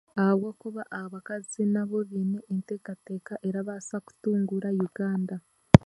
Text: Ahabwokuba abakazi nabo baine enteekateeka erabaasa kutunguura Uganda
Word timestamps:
Ahabwokuba 0.19 0.81
abakazi 1.01 1.61
nabo 1.73 1.97
baine 2.09 2.39
enteekateeka 2.53 3.33
erabaasa 3.47 3.95
kutunguura 4.05 4.69
Uganda 4.87 5.35